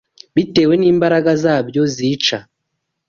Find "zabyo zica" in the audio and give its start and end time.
1.43-2.37